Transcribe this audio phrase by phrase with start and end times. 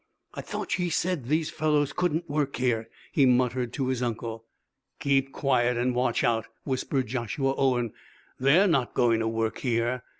[0.33, 4.45] "I thought ye said those fellers couldn't work here," he muttered to his uncle.
[4.97, 7.93] "Keep quiet and watch out," whispered Joshua Owen.
[8.39, 10.01] "They're not going to work here.